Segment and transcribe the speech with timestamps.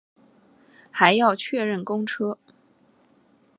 [0.89, 2.39] 还要确认公车